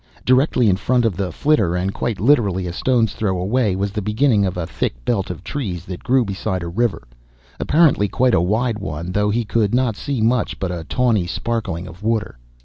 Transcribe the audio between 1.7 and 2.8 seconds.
and quite literally a